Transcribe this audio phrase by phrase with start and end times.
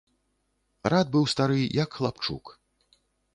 [0.93, 2.45] Рад быў стары, як хлапчук.